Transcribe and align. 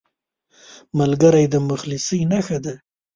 ملګری 0.99 1.45
د 1.49 1.55
مخلصۍ 1.69 2.21
نښه 2.31 2.57
ده 2.65 2.73